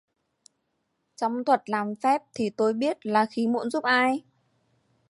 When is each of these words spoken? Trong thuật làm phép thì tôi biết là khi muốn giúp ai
Trong 1.15 1.43
thuật 1.45 1.69
làm 1.69 1.93
phép 2.03 2.21
thì 2.33 2.49
tôi 2.49 2.73
biết 2.73 3.05
là 3.05 3.25
khi 3.25 3.47
muốn 3.47 3.69
giúp 3.69 3.83
ai 3.83 4.23